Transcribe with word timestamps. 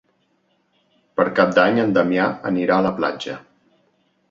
Per 1.19 1.25
Cap 1.41 1.51
d'Any 1.59 1.77
en 1.83 1.95
Damià 1.99 2.27
anirà 2.53 2.81
a 2.81 2.89
la 2.89 2.95
platja. 3.03 3.39